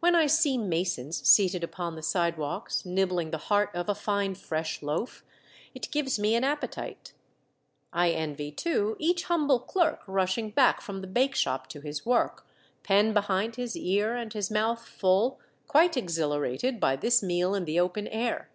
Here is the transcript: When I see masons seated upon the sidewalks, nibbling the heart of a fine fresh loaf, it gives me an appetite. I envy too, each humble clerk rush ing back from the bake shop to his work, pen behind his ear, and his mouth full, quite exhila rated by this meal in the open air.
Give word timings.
When 0.00 0.14
I 0.14 0.26
see 0.26 0.58
masons 0.58 1.26
seated 1.26 1.64
upon 1.64 1.94
the 1.96 2.02
sidewalks, 2.02 2.84
nibbling 2.84 3.30
the 3.30 3.38
heart 3.48 3.70
of 3.72 3.88
a 3.88 3.94
fine 3.94 4.34
fresh 4.34 4.82
loaf, 4.82 5.24
it 5.74 5.90
gives 5.90 6.18
me 6.18 6.34
an 6.34 6.44
appetite. 6.44 7.14
I 7.90 8.10
envy 8.10 8.52
too, 8.52 8.94
each 8.98 9.22
humble 9.24 9.60
clerk 9.60 10.02
rush 10.06 10.36
ing 10.36 10.50
back 10.50 10.82
from 10.82 11.00
the 11.00 11.06
bake 11.06 11.34
shop 11.34 11.66
to 11.68 11.80
his 11.80 12.04
work, 12.04 12.46
pen 12.82 13.14
behind 13.14 13.56
his 13.56 13.74
ear, 13.74 14.14
and 14.14 14.30
his 14.34 14.50
mouth 14.50 14.86
full, 14.86 15.40
quite 15.66 15.94
exhila 15.94 16.42
rated 16.42 16.78
by 16.78 16.96
this 16.96 17.22
meal 17.22 17.54
in 17.54 17.64
the 17.64 17.80
open 17.80 18.06
air. 18.08 18.50